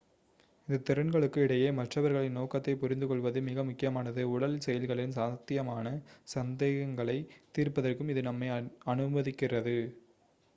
இந்த 0.67 0.77
திறன்களுக்கு 0.79 1.37
இடையே 1.37 1.67
மற்றவர்களின் 1.71 2.35
நோக்கத்தைப் 2.35 2.79
புரிந்துகொள்வது 2.81 3.41
மிக 3.41 3.63
முக்கியமானது 3.63 4.23
உடல் 4.31 4.57
செயல்களின் 4.59 5.11
சாத்தியமான 5.11 5.93
சந்தேகங்களைத் 6.33 7.29
தீர்ப்பதற்கு 7.51 8.11
இது 8.11 8.23
நம்மை 8.23 8.49
அனுமதிக்கிறது 8.87 9.77